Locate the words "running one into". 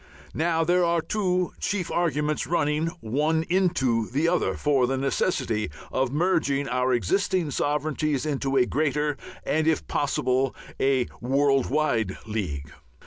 2.47-4.09